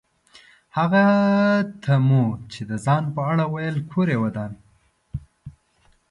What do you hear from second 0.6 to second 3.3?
هغه ته مو چې د ځان په